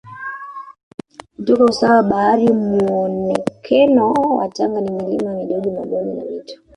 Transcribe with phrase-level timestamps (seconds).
[1.35, 6.59] kutoka usawa wa bahari Muonekeno wa Tanga ni milima midogo mabonde na Mito